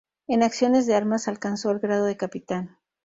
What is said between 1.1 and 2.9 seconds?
alcanzó el grado de capitán.